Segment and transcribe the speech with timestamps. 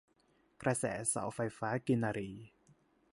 [0.61, 2.31] กระแสเสาไฟฟ้ากินรี